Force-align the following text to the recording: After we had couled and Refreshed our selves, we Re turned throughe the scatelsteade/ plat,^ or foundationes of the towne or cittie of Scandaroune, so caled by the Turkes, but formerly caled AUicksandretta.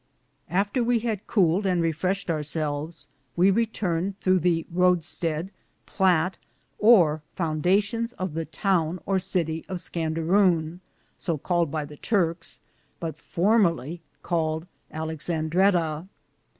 After 0.49 0.83
we 0.83 0.97
had 0.97 1.27
couled 1.27 1.67
and 1.67 1.79
Refreshed 1.79 2.31
our 2.31 2.41
selves, 2.41 3.07
we 3.35 3.51
Re 3.51 3.67
turned 3.67 4.19
throughe 4.19 4.41
the 4.41 4.65
scatelsteade/ 4.73 5.51
plat,^ 5.85 6.37
or 6.79 7.21
foundationes 7.37 8.11
of 8.17 8.33
the 8.33 8.45
towne 8.45 8.97
or 9.05 9.19
cittie 9.19 9.63
of 9.69 9.77
Scandaroune, 9.77 10.79
so 11.19 11.37
caled 11.37 11.69
by 11.69 11.85
the 11.85 11.97
Turkes, 11.97 12.61
but 12.99 13.19
formerly 13.19 14.01
caled 14.23 14.65
AUicksandretta. 14.91 16.07